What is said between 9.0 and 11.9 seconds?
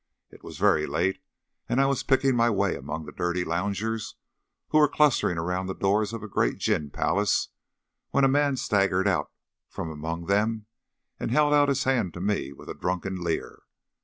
out from among them, and held out his